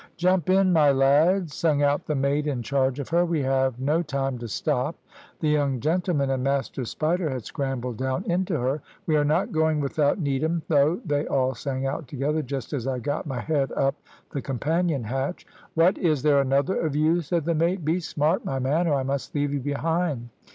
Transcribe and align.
"`Jump 0.17 0.49
in, 0.49 0.73
my 0.73 0.89
lads,' 0.91 1.53
sung 1.53 1.83
out 1.83 2.07
the 2.07 2.15
mate 2.15 2.47
in 2.47 2.63
charge 2.63 2.97
of 2.99 3.09
her; 3.09 3.23
`we 3.23 3.43
have 3.43 3.79
no 3.79 4.01
time 4.01 4.39
to 4.39 4.47
stop.' 4.47 4.95
"The 5.41 5.47
young 5.49 5.79
gentlemen 5.79 6.31
and 6.31 6.43
Master 6.43 6.85
Spider 6.85 7.29
had 7.29 7.45
scrambled 7.45 7.97
down 7.97 8.23
into 8.23 8.57
her. 8.59 8.81
`We 9.07 9.15
are 9.15 9.23
not 9.23 9.51
going 9.51 9.79
without 9.79 10.17
Needham, 10.17 10.63
though,' 10.69 10.99
they 11.05 11.27
all 11.27 11.53
sang 11.53 11.85
out 11.85 12.07
together, 12.07 12.41
just 12.41 12.73
as 12.73 12.87
I 12.87 12.97
got 12.97 13.27
my 13.27 13.41
head 13.41 13.71
up 13.73 13.93
the 14.31 14.41
companion 14.41 15.03
hatch. 15.03 15.45
"`What, 15.77 15.99
is 15.99 16.23
there 16.23 16.41
another 16.41 16.79
of 16.79 16.95
you?' 16.95 17.21
said 17.21 17.45
the 17.45 17.53
mate. 17.53 17.85
`Be 17.85 18.01
smart, 18.01 18.43
my 18.43 18.57
man, 18.57 18.87
or 18.87 18.95
I 18.95 19.03
must 19.03 19.35
leave 19.35 19.53
you 19.53 19.59
behind.' 19.59 20.29